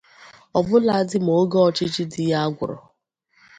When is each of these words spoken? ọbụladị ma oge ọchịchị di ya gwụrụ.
ọbụladị 0.57 1.17
ma 1.25 1.31
oge 1.41 1.57
ọchịchị 1.67 2.03
di 2.11 2.23
ya 2.31 2.41
gwụrụ. 2.55 2.77